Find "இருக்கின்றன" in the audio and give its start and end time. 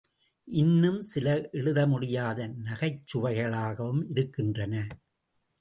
4.09-4.75